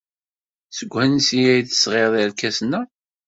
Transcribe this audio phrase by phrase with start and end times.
[0.77, 2.81] Seg wansi ay d-tesɣid irkasen-a?